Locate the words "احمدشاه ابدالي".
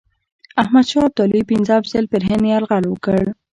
0.61-1.41